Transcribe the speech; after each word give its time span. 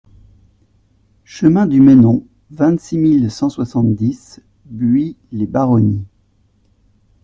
Chemin 1.25 1.67
du 1.67 1.79
Menon, 1.79 2.25
vingt-six 2.49 2.97
mille 2.97 3.29
cent 3.29 3.49
soixante-dix 3.49 4.41
Buis-les-Baronnies 4.65 6.07